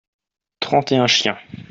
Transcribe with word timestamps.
trente 0.59 0.91
et 0.93 0.97
un 0.97 1.05
chiens. 1.05 1.37